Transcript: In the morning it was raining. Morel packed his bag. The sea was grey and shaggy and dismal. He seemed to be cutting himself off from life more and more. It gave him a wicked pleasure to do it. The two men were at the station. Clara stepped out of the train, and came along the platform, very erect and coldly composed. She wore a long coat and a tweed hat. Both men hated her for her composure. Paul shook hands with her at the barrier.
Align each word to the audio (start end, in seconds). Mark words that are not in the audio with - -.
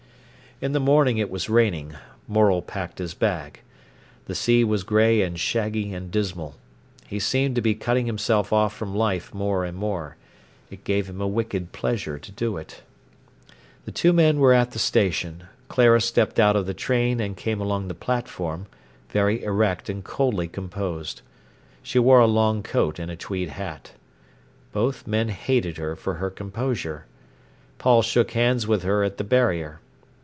In 0.63 0.73
the 0.73 0.79
morning 0.79 1.17
it 1.17 1.31
was 1.31 1.49
raining. 1.49 1.95
Morel 2.27 2.61
packed 2.61 2.99
his 2.99 3.15
bag. 3.15 3.61
The 4.25 4.35
sea 4.35 4.63
was 4.63 4.83
grey 4.83 5.23
and 5.23 5.39
shaggy 5.39 5.91
and 5.91 6.11
dismal. 6.11 6.55
He 7.07 7.17
seemed 7.17 7.55
to 7.55 7.61
be 7.63 7.73
cutting 7.73 8.05
himself 8.05 8.53
off 8.53 8.71
from 8.71 8.93
life 8.93 9.33
more 9.33 9.65
and 9.65 9.75
more. 9.75 10.17
It 10.69 10.83
gave 10.83 11.09
him 11.09 11.19
a 11.19 11.27
wicked 11.27 11.71
pleasure 11.71 12.19
to 12.19 12.31
do 12.31 12.57
it. 12.57 12.83
The 13.85 13.91
two 13.91 14.13
men 14.13 14.37
were 14.39 14.53
at 14.53 14.69
the 14.69 14.77
station. 14.77 15.45
Clara 15.67 15.99
stepped 15.99 16.39
out 16.39 16.55
of 16.55 16.67
the 16.67 16.75
train, 16.75 17.19
and 17.19 17.35
came 17.35 17.59
along 17.59 17.87
the 17.87 17.95
platform, 17.95 18.67
very 19.09 19.43
erect 19.43 19.89
and 19.89 20.03
coldly 20.03 20.47
composed. 20.47 21.23
She 21.81 21.97
wore 21.97 22.19
a 22.19 22.27
long 22.27 22.61
coat 22.61 22.99
and 22.99 23.09
a 23.09 23.15
tweed 23.15 23.49
hat. 23.49 23.93
Both 24.73 25.07
men 25.07 25.29
hated 25.29 25.77
her 25.77 25.95
for 25.95 26.15
her 26.21 26.29
composure. 26.29 27.05
Paul 27.79 28.03
shook 28.03 28.33
hands 28.33 28.67
with 28.67 28.83
her 28.83 29.03
at 29.03 29.17
the 29.17 29.23
barrier. 29.23 29.79